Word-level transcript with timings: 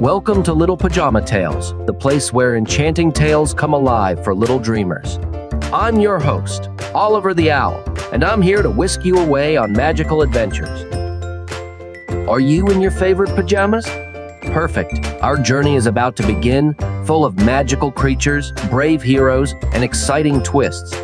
Welcome 0.00 0.42
to 0.42 0.52
Little 0.52 0.76
Pajama 0.76 1.22
Tales, 1.22 1.72
the 1.86 1.94
place 1.94 2.30
where 2.30 2.56
enchanting 2.56 3.10
tales 3.10 3.54
come 3.54 3.72
alive 3.72 4.22
for 4.22 4.34
little 4.34 4.58
dreamers. 4.58 5.18
I'm 5.72 5.98
your 6.00 6.18
host, 6.18 6.68
Oliver 6.94 7.32
the 7.32 7.50
Owl, 7.50 7.82
and 8.12 8.22
I'm 8.22 8.42
here 8.42 8.60
to 8.60 8.68
whisk 8.68 9.06
you 9.06 9.16
away 9.16 9.56
on 9.56 9.72
magical 9.72 10.20
adventures. 10.20 10.84
Are 12.28 12.40
you 12.40 12.66
in 12.66 12.82
your 12.82 12.90
favorite 12.90 13.34
pajamas? 13.34 13.86
Perfect. 14.52 15.06
Our 15.22 15.38
journey 15.38 15.76
is 15.76 15.86
about 15.86 16.14
to 16.16 16.26
begin, 16.26 16.74
full 17.06 17.24
of 17.24 17.38
magical 17.38 17.90
creatures, 17.90 18.52
brave 18.68 19.00
heroes, 19.00 19.54
and 19.72 19.82
exciting 19.82 20.42
twists. 20.42 20.94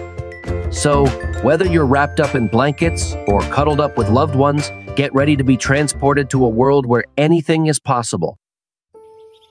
So, 0.70 1.06
whether 1.40 1.64
you're 1.64 1.86
wrapped 1.86 2.20
up 2.20 2.34
in 2.34 2.46
blankets 2.46 3.14
or 3.26 3.40
cuddled 3.40 3.80
up 3.80 3.96
with 3.96 4.10
loved 4.10 4.34
ones, 4.34 4.70
get 4.96 5.14
ready 5.14 5.34
to 5.34 5.44
be 5.44 5.56
transported 5.56 6.28
to 6.28 6.44
a 6.44 6.48
world 6.48 6.84
where 6.84 7.04
anything 7.16 7.68
is 7.68 7.80
possible. 7.80 8.38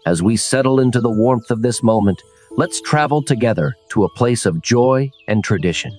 As 0.06 0.24
we 0.24 0.36
settle 0.36 0.80
into 0.80 1.00
the 1.00 1.12
warmth 1.12 1.52
of 1.52 1.62
this 1.62 1.84
moment, 1.84 2.22
let's 2.52 2.82
travel 2.82 3.22
together 3.22 3.76
to 3.90 4.04
a 4.04 4.10
place 4.10 4.48
of 4.48 4.62
joy 4.62 5.12
and 5.28 5.44
tradition. 5.44 5.96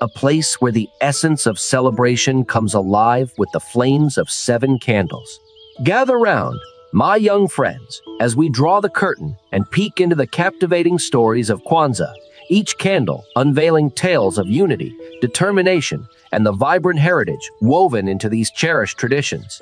A 0.00 0.08
place 0.08 0.60
where 0.60 0.70
the 0.70 0.88
essence 1.00 1.44
of 1.44 1.58
celebration 1.58 2.44
comes 2.44 2.74
alive 2.74 3.32
with 3.36 3.50
the 3.52 3.60
flames 3.60 4.16
of 4.16 4.30
seven 4.30 4.78
candles. 4.78 5.40
Gather 5.82 6.18
round, 6.18 6.58
my 6.92 7.16
young 7.16 7.48
friends, 7.48 8.00
as 8.20 8.36
we 8.36 8.48
draw 8.48 8.80
the 8.80 8.88
curtain 8.88 9.36
and 9.50 9.68
peek 9.72 10.00
into 10.00 10.14
the 10.14 10.26
captivating 10.26 10.98
stories 10.98 11.50
of 11.50 11.64
Kwanzaa, 11.64 12.14
each 12.48 12.78
candle 12.78 13.24
unveiling 13.34 13.90
tales 13.90 14.38
of 14.38 14.46
unity, 14.46 14.96
determination, 15.20 16.06
and 16.30 16.46
the 16.46 16.52
vibrant 16.52 17.00
heritage 17.00 17.50
woven 17.60 18.06
into 18.06 18.28
these 18.28 18.52
cherished 18.52 18.98
traditions. 18.98 19.60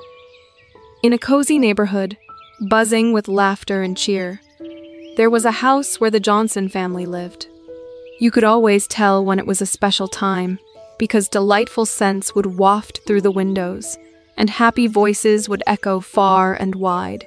In 1.03 1.15
a 1.15 1.19
cozy 1.19 1.59
neighborhood, 1.59 2.19
buzzing 2.61 3.13
with 3.13 3.29
laughter 3.29 3.83
and 3.83 3.97
cheer. 3.97 4.41
There 5.17 5.31
was 5.31 5.45
a 5.45 5.51
house 5.51 6.01
where 6.01 6.11
the 6.11 6.21
Johnson 6.21 6.69
family 6.69 7.07
lived. 7.07 7.47
You 8.21 8.31
could 8.31 8.45
always 8.45 8.87
tell 8.87 9.25
when 9.25 9.39
it 9.39 9.47
was 9.47 9.61
a 9.61 9.67
special 9.67 10.09
time 10.09 10.59
because 10.99 11.29
delightful 11.29 11.87
scents 11.87 12.35
would 12.35 12.47
waft 12.47 13.01
through 13.07 13.21
the 13.21 13.31
windows 13.31 13.99
and 14.37 14.51
happy 14.51 14.87
voices 14.87 15.49
would 15.49 15.63
echo 15.67 16.01
far 16.01 16.55
and 16.55 16.75
wide. 16.75 17.27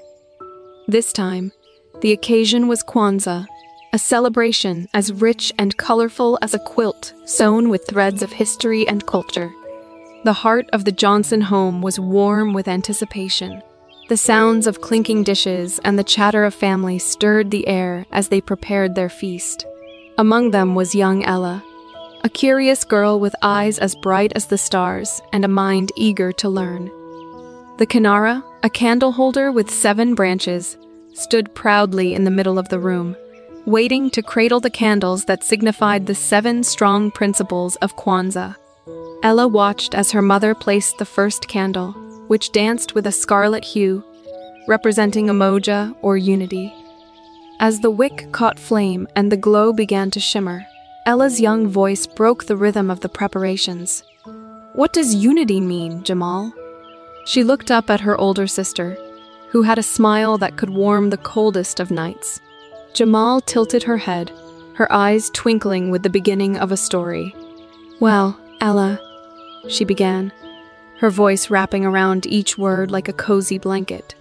This 0.87 1.11
time, 1.11 1.51
the 2.01 2.11
occasion 2.11 2.67
was 2.67 2.83
Kwanzaa, 2.83 3.47
a 3.93 3.99
celebration 3.99 4.87
as 4.93 5.13
rich 5.13 5.53
and 5.57 5.75
colorful 5.77 6.37
as 6.41 6.53
a 6.53 6.59
quilt 6.59 7.13
sewn 7.25 7.69
with 7.69 7.87
threads 7.87 8.21
of 8.21 8.31
history 8.31 8.87
and 8.87 9.05
culture. 9.05 9.51
The 10.23 10.33
heart 10.33 10.69
of 10.73 10.85
the 10.85 10.91
Johnson 10.91 11.41
home 11.41 11.81
was 11.81 11.99
warm 11.99 12.53
with 12.53 12.67
anticipation 12.67 13.61
the 14.07 14.17
sounds 14.17 14.67
of 14.67 14.79
clinking 14.79 15.23
dishes 15.23 15.79
and 15.83 15.99
the 15.99 16.03
chatter 16.03 16.45
of 16.45 16.53
family 16.53 16.97
stirred 16.97 17.51
the 17.51 17.67
air 17.67 18.05
as 18.11 18.29
they 18.29 18.39
prepared 18.39 18.95
their 18.95 19.09
feast. 19.09 19.65
Among 20.17 20.51
them 20.51 20.75
was 20.75 20.95
young 20.95 21.25
Ella, 21.25 21.63
a 22.23 22.29
curious 22.29 22.85
girl 22.85 23.19
with 23.19 23.35
eyes 23.41 23.77
as 23.79 23.95
bright 23.95 24.31
as 24.33 24.47
the 24.47 24.57
stars 24.57 25.21
and 25.33 25.43
a 25.43 25.49
mind 25.49 25.91
eager 25.97 26.31
to 26.33 26.49
learn. 26.49 26.85
The 27.77 27.85
Kinara, 27.85 28.43
a 28.63 28.69
candle 28.69 29.11
holder 29.11 29.51
with 29.51 29.69
seven 29.69 30.15
branches, 30.15 30.77
stood 31.13 31.53
proudly 31.53 32.13
in 32.13 32.23
the 32.23 32.31
middle 32.31 32.57
of 32.57 32.69
the 32.69 32.79
room, 32.79 33.15
waiting 33.65 34.09
to 34.11 34.23
cradle 34.23 34.61
the 34.61 34.69
candles 34.69 35.25
that 35.25 35.43
signified 35.43 36.05
the 36.05 36.15
seven 36.15 36.63
strong 36.63 37.11
principles 37.11 37.75
of 37.77 37.97
Kwanzaa. 37.97 38.55
Ella 39.21 39.47
watched 39.47 39.93
as 39.93 40.11
her 40.11 40.21
mother 40.21 40.55
placed 40.55 40.97
the 40.97 41.05
first 41.05 41.47
candle, 41.47 41.93
which 42.27 42.51
danced 42.51 42.95
with 42.95 43.07
a 43.07 43.11
scarlet 43.11 43.63
hue, 43.63 44.03
representing 44.67 45.27
Umoja 45.27 45.95
or 46.01 46.17
unity. 46.17 46.73
As 47.59 47.79
the 47.79 47.91
wick 47.91 48.27
caught 48.31 48.59
flame 48.59 49.07
and 49.15 49.31
the 49.31 49.37
glow 49.37 49.73
began 49.73 50.11
to 50.11 50.19
shimmer, 50.19 50.65
Ella's 51.05 51.39
young 51.41 51.67
voice 51.67 52.05
broke 52.05 52.45
the 52.45 52.57
rhythm 52.57 52.91
of 52.91 52.99
the 52.99 53.09
preparations. 53.09 54.03
What 54.73 54.93
does 54.93 55.15
unity 55.15 55.59
mean, 55.59 56.03
Jamal? 56.03 56.53
She 57.25 57.43
looked 57.43 57.71
up 57.71 57.89
at 57.89 58.01
her 58.01 58.17
older 58.17 58.45
sister, 58.45 58.97
who 59.49 59.63
had 59.63 59.79
a 59.79 59.83
smile 59.83 60.37
that 60.37 60.57
could 60.57 60.69
warm 60.69 61.09
the 61.09 61.17
coldest 61.17 61.79
of 61.79 61.89
nights. 61.89 62.39
Jamal 62.93 63.41
tilted 63.41 63.83
her 63.83 63.97
head, 63.97 64.31
her 64.75 64.91
eyes 64.91 65.29
twinkling 65.31 65.89
with 65.89 66.03
the 66.03 66.09
beginning 66.09 66.57
of 66.57 66.71
a 66.71 66.77
story. 66.77 67.33
Well, 67.99 68.39
Ella, 68.61 68.99
she 69.67 69.83
began, 69.83 70.31
her 70.99 71.09
voice 71.09 71.49
wrapping 71.49 71.85
around 71.85 72.25
each 72.25 72.57
word 72.57 72.91
like 72.91 73.07
a 73.07 73.13
cozy 73.13 73.57
blanket. 73.57 74.15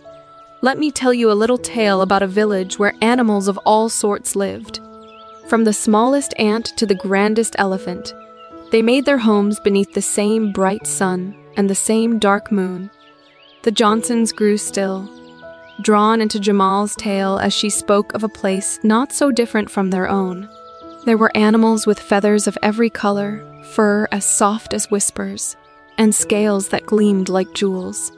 Let 0.63 0.79
me 0.79 0.91
tell 0.91 1.15
you 1.15 1.31
a 1.31 1.35
little 1.35 1.59
tale 1.59 2.03
about 2.03 2.23
a 2.23 2.27
village 2.27 2.79
where 2.79 2.95
animals 3.01 3.49
of 3.49 3.59
all 3.59 3.89
sorts 3.89 4.37
lived. 4.37 4.81
From 5.49 5.65
the 5.65 5.73
smallest 5.73 6.35
ant 6.39 6.67
to 6.77 6.87
the 6.87 6.95
grandest 6.95 7.55
elephant, 7.59 8.15
they 8.73 8.83
made 8.83 9.05
their 9.05 9.19
homes 9.19 9.61
beneath 9.61 9.93
the 9.93 10.03
same 10.03 10.53
bright 10.53 10.87
sun 10.87 11.37
and 11.57 11.71
the 11.71 11.75
same 11.75 12.19
dark 12.19 12.51
moon. 12.51 12.91
The 13.63 13.71
Johnsons 13.71 14.33
grew 14.33 14.57
still, 14.57 15.09
drawn 15.83 16.21
into 16.21 16.41
Jamal's 16.41 16.97
tale 16.97 17.39
as 17.39 17.53
she 17.53 17.71
spoke 17.71 18.13
of 18.15 18.25
a 18.25 18.29
place 18.29 18.81
not 18.83 19.13
so 19.13 19.31
different 19.31 19.71
from 19.71 19.91
their 19.91 20.09
own. 20.09 20.49
There 21.05 21.17
were 21.17 21.37
animals 21.37 21.87
with 21.87 22.01
feathers 22.01 22.47
of 22.47 22.59
every 22.63 22.91
color, 22.91 23.45
fur 23.73 24.09
as 24.11 24.25
soft 24.25 24.75
as 24.75 24.91
whispers, 24.91 25.57
and 25.99 26.15
scales 26.15 26.69
that 26.69 26.87
gleamed 26.87 27.29
like 27.29 27.53
jewels. 27.55 28.13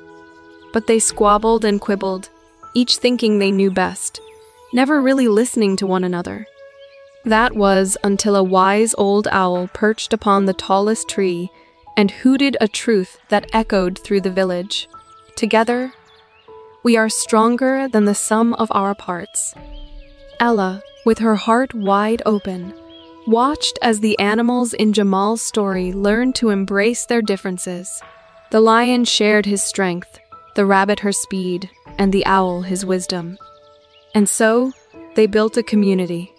But 0.72 0.86
they 0.86 0.98
squabbled 0.98 1.64
and 1.64 1.80
quibbled, 1.80 2.28
each 2.74 2.96
thinking 2.96 3.38
they 3.38 3.50
knew 3.50 3.70
best, 3.70 4.20
never 4.72 5.00
really 5.00 5.28
listening 5.28 5.76
to 5.76 5.86
one 5.86 6.04
another. 6.04 6.46
That 7.24 7.54
was 7.54 7.96
until 8.04 8.36
a 8.36 8.42
wise 8.42 8.94
old 8.96 9.28
owl 9.30 9.68
perched 9.68 10.12
upon 10.12 10.44
the 10.46 10.54
tallest 10.54 11.08
tree 11.08 11.50
and 11.96 12.10
hooted 12.10 12.56
a 12.60 12.68
truth 12.68 13.18
that 13.28 13.50
echoed 13.52 13.98
through 13.98 14.20
the 14.20 14.30
village. 14.30 14.88
Together, 15.34 15.92
we 16.84 16.96
are 16.96 17.08
stronger 17.08 17.88
than 17.88 18.04
the 18.04 18.14
sum 18.14 18.54
of 18.54 18.70
our 18.72 18.94
parts. 18.94 19.52
Ella, 20.38 20.82
with 21.04 21.18
her 21.18 21.34
heart 21.34 21.74
wide 21.74 22.22
open, 22.24 22.72
watched 23.28 23.78
as 23.82 24.00
the 24.00 24.18
animals 24.18 24.72
in 24.72 24.90
Jamal's 24.94 25.42
story 25.42 25.92
learned 25.92 26.34
to 26.34 26.48
embrace 26.48 27.04
their 27.04 27.20
differences. 27.20 28.00
The 28.50 28.60
lion 28.60 29.04
shared 29.04 29.44
his 29.44 29.62
strength, 29.62 30.18
the 30.54 30.64
rabbit 30.64 31.00
her 31.00 31.12
speed, 31.12 31.68
and 31.98 32.10
the 32.10 32.24
owl 32.24 32.62
his 32.62 32.86
wisdom. 32.86 33.36
And 34.14 34.26
so, 34.26 34.72
they 35.14 35.26
built 35.26 35.58
a 35.58 35.62
community, 35.62 36.32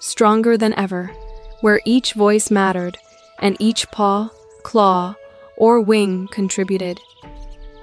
stronger 0.00 0.56
than 0.56 0.74
ever, 0.74 1.12
where 1.60 1.80
each 1.84 2.14
voice 2.14 2.50
mattered 2.50 2.98
and 3.38 3.56
each 3.60 3.88
paw, 3.92 4.28
claw, 4.64 5.14
or 5.56 5.80
wing 5.80 6.26
contributed. 6.32 6.98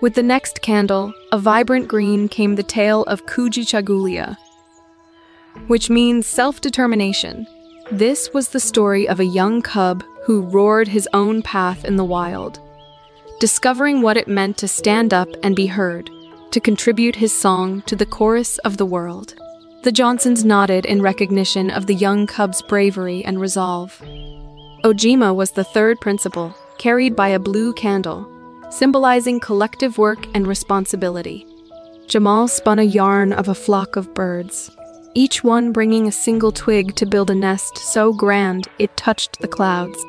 With 0.02 0.16
the 0.16 0.24
next 0.24 0.62
candle, 0.62 1.14
a 1.32 1.40
vibrant 1.40 1.88
green, 1.88 2.28
came 2.28 2.56
the 2.56 2.64
tale 2.64 3.04
of 3.04 3.26
Kujichagulia, 3.28 4.36
which 5.68 5.90
means 5.90 6.28
self 6.28 6.60
determination 6.60 7.48
this 7.92 8.34
was 8.34 8.50
the 8.50 8.60
story 8.60 9.08
of 9.08 9.20
a 9.20 9.26
young 9.26 9.62
cub 9.62 10.04
who 10.24 10.42
roared 10.42 10.88
his 10.88 11.10
own 11.14 11.42
path 11.42 11.84
in 11.84 11.98
the 11.98 12.06
wild, 12.06 12.60
discovering 13.42 14.02
what 14.02 14.16
it 14.16 14.30
meant 14.30 14.58
to 14.58 14.68
stand 14.68 15.14
up 15.14 15.28
and 15.44 15.56
be 15.58 15.66
heard, 15.66 16.10
to 16.52 16.62
contribute 16.62 17.18
his 17.18 17.34
song 17.34 17.82
to 17.84 17.96
the 17.96 18.06
chorus 18.06 18.58
of 18.60 18.78
the 18.78 18.86
world. 18.86 19.36
The 19.84 19.92
Johnsons 19.92 20.46
nodded 20.46 20.86
in 20.86 21.02
recognition 21.02 21.70
of 21.70 21.88
the 21.88 21.96
young 21.96 22.28
cub's 22.28 22.62
bravery 22.62 23.26
and 23.26 23.42
resolve. 23.42 24.02
Ujima 24.84 25.36
was 25.36 25.52
the 25.52 25.64
third 25.64 26.00
principle, 26.00 26.56
carried 26.78 27.16
by 27.16 27.30
a 27.30 27.40
blue 27.40 27.74
candle, 27.74 28.26
symbolizing 28.70 29.40
collective 29.40 29.98
work 29.98 30.28
and 30.34 30.48
responsibility. 30.48 31.46
Jamal 32.08 32.48
spun 32.48 32.80
a 32.80 32.84
yarn 32.84 33.34
of 33.34 33.50
a 33.50 33.56
flock 33.56 33.96
of 33.96 34.14
birds, 34.14 34.72
each 35.14 35.44
one 35.44 35.72
bringing 35.72 36.08
a 36.08 36.12
single 36.12 36.52
twig 36.52 36.96
to 36.96 37.06
build 37.06 37.30
a 37.30 37.36
nest 37.36 37.78
so 37.78 38.14
grand 38.14 38.68
it 38.80 38.96
touched 38.96 39.40
the 39.40 39.48
clouds. 39.48 40.04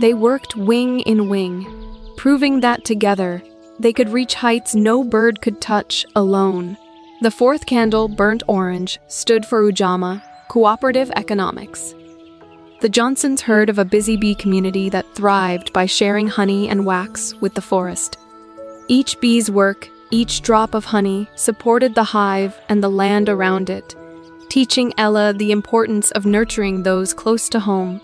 They 0.00 0.14
worked 0.14 0.56
wing 0.56 1.00
in 1.00 1.28
wing, 1.28 1.66
proving 2.16 2.60
that 2.60 2.84
together 2.84 3.42
they 3.78 3.92
could 3.92 4.08
reach 4.08 4.34
heights 4.34 4.74
no 4.74 5.04
bird 5.04 5.40
could 5.40 5.60
touch 5.60 6.04
alone. 6.16 6.76
The 7.20 7.30
fourth 7.30 7.66
candle, 7.66 8.08
burnt 8.08 8.42
orange, 8.48 8.98
stood 9.06 9.46
for 9.46 9.62
Ujamaa, 9.62 10.22
cooperative 10.48 11.10
economics. 11.16 11.94
The 12.80 12.88
Johnsons 12.88 13.42
heard 13.42 13.68
of 13.68 13.78
a 13.78 13.84
busy 13.84 14.16
bee 14.16 14.34
community 14.34 14.88
that 14.90 15.14
thrived 15.14 15.72
by 15.72 15.86
sharing 15.86 16.28
honey 16.28 16.68
and 16.68 16.86
wax 16.86 17.34
with 17.34 17.54
the 17.54 17.62
forest. 17.62 18.18
Each 18.88 19.18
bee's 19.20 19.50
work, 19.50 19.88
each 20.10 20.42
drop 20.42 20.74
of 20.74 20.84
honey, 20.84 21.28
supported 21.34 21.94
the 21.94 22.04
hive 22.04 22.58
and 22.68 22.82
the 22.82 22.90
land 22.90 23.28
around 23.28 23.68
it, 23.68 23.94
teaching 24.48 24.92
Ella 24.96 25.32
the 25.32 25.52
importance 25.52 26.10
of 26.12 26.26
nurturing 26.26 26.82
those 26.82 27.12
close 27.14 27.48
to 27.50 27.60
home. 27.60 28.00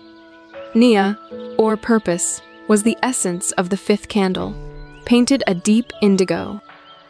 Nia, 0.73 1.17
or 1.57 1.77
purpose, 1.77 2.41
was 2.67 2.83
the 2.83 2.97
essence 3.01 3.51
of 3.53 3.69
the 3.69 3.77
fifth 3.77 4.07
candle, 4.07 4.53
painted 5.05 5.43
a 5.47 5.55
deep 5.55 5.91
indigo. 6.01 6.61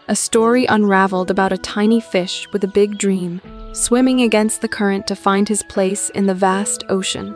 a 0.07 0.15
story 0.15 0.65
unraveled 0.65 1.31
about 1.31 1.51
a 1.51 1.57
tiny 1.57 1.99
fish 1.99 2.47
with 2.51 2.63
a 2.63 2.67
big 2.67 2.97
dream, 2.97 3.41
swimming 3.73 4.21
against 4.21 4.61
the 4.61 4.67
current 4.67 5.07
to 5.07 5.15
find 5.15 5.47
his 5.49 5.63
place 5.63 6.09
in 6.11 6.27
the 6.27 6.33
vast 6.33 6.83
ocean. 6.89 7.35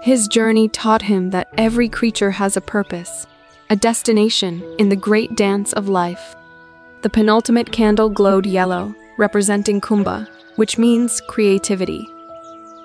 His 0.00 0.28
journey 0.28 0.68
taught 0.68 1.02
him 1.02 1.30
that 1.30 1.48
every 1.58 1.88
creature 1.88 2.30
has 2.30 2.56
a 2.56 2.60
purpose, 2.60 3.26
a 3.68 3.76
destination 3.76 4.62
in 4.78 4.88
the 4.88 4.96
great 4.96 5.34
dance 5.34 5.72
of 5.72 5.88
life. 5.88 6.36
The 7.02 7.10
penultimate 7.10 7.72
candle 7.72 8.08
glowed 8.08 8.46
yellow, 8.46 8.94
representing 9.18 9.80
Kuumba, 9.80 10.28
which 10.58 10.76
means 10.76 11.20
creativity. 11.20 12.04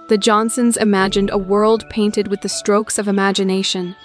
The 0.08 0.18
Johnsons 0.20 0.78
imagined 0.78 1.32
a 1.32 1.40
world 1.40 1.90
painted 1.90 2.28
with 2.28 2.42
the 2.42 2.50
strokes 2.50 3.00
of 3.00 3.08
imagination, 3.08 3.96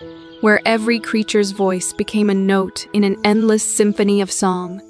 where 0.41 0.63
every 0.65 0.99
creature's 0.99 1.51
voice 1.51 1.93
became 1.93 2.31
a 2.31 2.35
note 2.35 2.87
in 2.95 3.05
an 3.05 3.17
endless 3.25 3.63
symphony 3.63 4.23
of 4.23 4.33
song, 4.33 4.81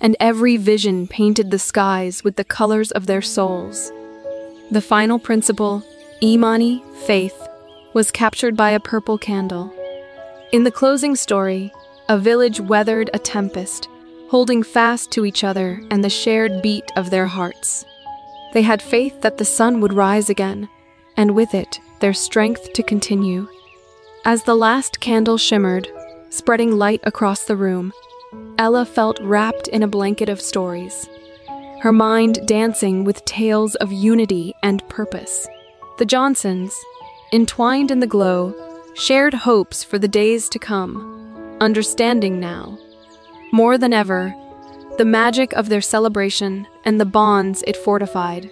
and 0.00 0.16
every 0.18 0.56
vision 0.56 1.06
painted 1.06 1.50
the 1.50 1.58
skies 1.58 2.24
with 2.24 2.36
the 2.36 2.44
colors 2.44 2.90
of 2.90 3.04
their 3.06 3.20
souls. 3.20 3.92
The 4.70 4.80
final 4.80 5.18
principle, 5.18 5.82
Imani, 6.22 6.82
faith, 7.04 7.36
was 7.92 8.10
captured 8.10 8.56
by 8.56 8.70
a 8.70 8.80
purple 8.80 9.18
candle. 9.18 9.74
In 10.52 10.64
the 10.64 10.70
closing 10.70 11.16
story, 11.16 11.70
a 12.08 12.18
village 12.18 12.60
weathered 12.60 13.10
a 13.12 13.18
tempest, 13.18 13.90
holding 14.30 14.62
fast 14.62 15.10
to 15.12 15.26
each 15.26 15.44
other 15.44 15.82
and 15.90 16.02
the 16.02 16.08
shared 16.08 16.62
beat 16.62 16.90
of 16.96 17.10
their 17.10 17.26
hearts. 17.26 17.84
They 18.56 18.62
had 18.62 18.80
faith 18.80 19.20
that 19.20 19.36
the 19.36 19.44
sun 19.44 19.82
would 19.82 19.92
rise 19.92 20.30
again, 20.30 20.70
and 21.14 21.34
with 21.34 21.52
it, 21.52 21.78
their 22.00 22.14
strength 22.14 22.72
to 22.72 22.82
continue. 22.82 23.48
As 24.24 24.44
the 24.44 24.54
last 24.54 24.98
candle 24.98 25.36
shimmered, 25.36 25.86
spreading 26.30 26.78
light 26.78 27.00
across 27.02 27.44
the 27.44 27.54
room, 27.54 27.92
Ella 28.56 28.86
felt 28.86 29.20
wrapped 29.20 29.68
in 29.68 29.82
a 29.82 29.86
blanket 29.86 30.30
of 30.30 30.40
stories, 30.40 31.06
her 31.82 31.92
mind 31.92 32.46
dancing 32.46 33.04
with 33.04 33.26
tales 33.26 33.74
of 33.74 33.92
unity 33.92 34.54
and 34.62 34.88
purpose. 34.88 35.46
The 35.98 36.06
Johnsons, 36.06 36.74
entwined 37.34 37.90
in 37.90 38.00
the 38.00 38.06
glow, 38.06 38.54
shared 38.94 39.34
hopes 39.34 39.84
for 39.84 39.98
the 39.98 40.08
days 40.08 40.48
to 40.48 40.58
come, 40.58 41.58
understanding 41.60 42.40
now, 42.40 42.78
more 43.52 43.76
than 43.76 43.92
ever, 43.92 44.34
the 44.98 45.04
magic 45.04 45.52
of 45.52 45.68
their 45.68 45.80
celebration 45.80 46.66
and 46.84 46.98
the 47.00 47.04
bonds 47.04 47.62
it 47.66 47.76
fortified. 47.76 48.50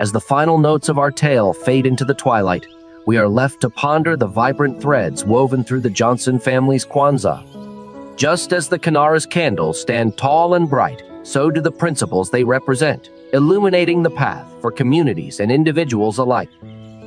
As 0.00 0.12
the 0.12 0.20
final 0.20 0.58
notes 0.58 0.88
of 0.88 0.98
our 0.98 1.10
tale 1.10 1.52
fade 1.52 1.86
into 1.86 2.04
the 2.04 2.14
twilight, 2.14 2.66
we 3.06 3.16
are 3.18 3.28
left 3.28 3.60
to 3.60 3.70
ponder 3.70 4.16
the 4.16 4.26
vibrant 4.26 4.80
threads 4.80 5.24
woven 5.24 5.62
through 5.62 5.80
the 5.80 5.90
Johnson 5.90 6.38
family's 6.38 6.84
Kwanzaa. 6.84 8.16
Just 8.16 8.52
as 8.52 8.68
the 8.68 8.78
Kinara's 8.78 9.26
candles 9.26 9.80
stand 9.80 10.16
tall 10.16 10.54
and 10.54 10.68
bright, 10.68 11.02
so 11.22 11.50
do 11.50 11.60
the 11.60 11.70
principles 11.70 12.30
they 12.30 12.44
represent, 12.44 13.10
illuminating 13.32 14.02
the 14.02 14.10
path 14.10 14.46
for 14.60 14.72
communities 14.72 15.40
and 15.40 15.52
individuals 15.52 16.18
alike. 16.18 16.50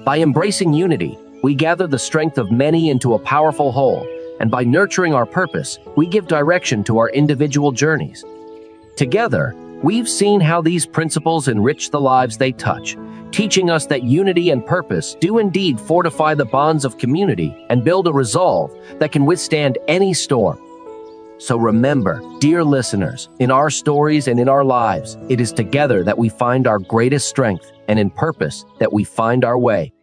By 0.05 0.19
embracing 0.19 0.73
unity, 0.73 1.17
we 1.41 1.55
gather 1.55 1.87
the 1.87 1.99
strength 1.99 2.37
of 2.37 2.51
many 2.51 2.89
into 2.89 3.13
a 3.13 3.19
powerful 3.19 3.71
whole, 3.71 4.05
and 4.39 4.49
by 4.49 4.63
nurturing 4.63 5.13
our 5.13 5.25
purpose, 5.25 5.79
we 5.95 6.07
give 6.07 6.27
direction 6.27 6.83
to 6.85 6.97
our 6.97 7.09
individual 7.09 7.71
journeys. 7.71 8.23
Together, 8.95 9.55
we've 9.83 10.09
seen 10.09 10.41
how 10.41 10.61
these 10.61 10.85
principles 10.85 11.47
enrich 11.47 11.89
the 11.89 12.01
lives 12.01 12.37
they 12.37 12.51
touch, 12.51 12.97
teaching 13.31 13.69
us 13.69 13.85
that 13.85 14.03
unity 14.03 14.49
and 14.49 14.65
purpose 14.65 15.15
do 15.19 15.37
indeed 15.37 15.79
fortify 15.79 16.33
the 16.33 16.45
bonds 16.45 16.85
of 16.85 16.97
community 16.97 17.65
and 17.69 17.83
build 17.83 18.07
a 18.07 18.13
resolve 18.13 18.75
that 18.99 19.11
can 19.11 19.25
withstand 19.25 19.77
any 19.87 20.13
storm. 20.13 20.59
So 21.37 21.57
remember, 21.57 22.21
dear 22.39 22.65
listeners, 22.65 23.29
in 23.39 23.49
our 23.49 23.69
stories 23.69 24.27
and 24.27 24.41
in 24.41 24.49
our 24.49 24.65
lives, 24.65 25.17
it 25.29 25.39
is 25.39 25.53
together 25.53 26.03
that 26.03 26.17
we 26.17 26.27
find 26.27 26.67
our 26.67 26.79
greatest 26.79 27.29
strength 27.29 27.71
and 27.87 27.97
in 27.97 28.09
purpose 28.09 28.65
that 28.79 28.91
we 28.91 29.05
find 29.05 29.45
our 29.45 29.57
way. 29.57 29.93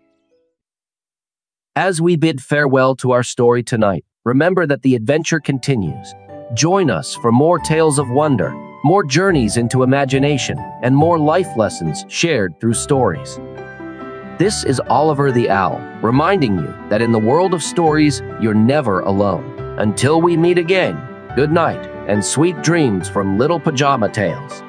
As 1.75 2.01
we 2.01 2.17
bid 2.17 2.41
farewell 2.43 2.97
to 2.97 3.11
our 3.11 3.23
story 3.23 3.63
tonight, 3.63 4.07
remember 4.27 4.67
that 4.67 4.83
the 4.83 4.97
adventure 4.97 5.39
continues. 5.39 6.13
Join 6.53 6.91
us 6.91 7.15
for 7.15 7.31
more 7.31 7.61
tales 7.61 7.97
of 7.97 8.11
wonder, 8.11 8.51
more 8.83 9.05
journeys 9.05 9.57
into 9.57 9.85
imagination, 9.85 10.59
and 10.83 10.97
more 10.97 11.17
life 11.17 11.57
lessons 11.57 12.05
shared 12.09 12.59
through 12.59 12.75
stories. 12.75 13.39
This 14.37 14.65
is 14.65 14.81
Oliver 14.91 15.31
the 15.31 15.49
Owl, 15.49 15.79
reminding 16.03 16.59
you 16.59 16.75
that 16.89 17.01
in 17.01 17.13
the 17.13 17.19
world 17.21 17.55
of 17.55 17.63
stories, 17.63 18.21
you're 18.41 18.53
never 18.53 19.01
alone. 19.01 19.45
Until 19.79 20.21
we 20.21 20.37
meet 20.37 20.59
again, 20.59 21.01
good 21.37 21.53
night 21.53 21.87
and 22.09 22.25
sweet 22.25 22.61
dreams 22.63 23.09
from 23.09 23.39
Little 23.39 23.61
Pajama 23.61 24.09
Tales. 24.09 24.61